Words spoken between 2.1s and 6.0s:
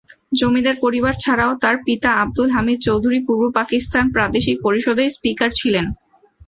আবদুল হামিদ চৌধুরী পূর্ব পাকিস্তান প্রাদেশিক পরিষদের স্পিকার ছিলেন।